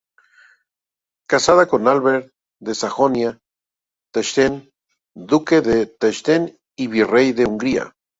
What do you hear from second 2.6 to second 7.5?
Sajonia-Teschen, duque de Teschen y Virrey de